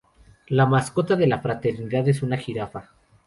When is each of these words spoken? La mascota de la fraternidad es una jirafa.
La 0.47 0.65
mascota 0.65 1.15
de 1.15 1.27
la 1.27 1.37
fraternidad 1.43 2.07
es 2.07 2.23
una 2.23 2.35
jirafa. 2.35 2.89